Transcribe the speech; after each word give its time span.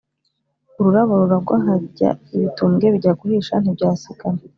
Ururabo 0.79 1.11
ruragwa 1.21 1.57
hajya 1.65 2.09
ibitumbwe, 2.35 2.85
Bijya 2.93 3.13
guhisha 3.19 3.53
ntibyasigana 3.59 4.41